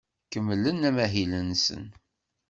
Kemmlen 0.31 0.87
amahil-nsen. 0.89 1.85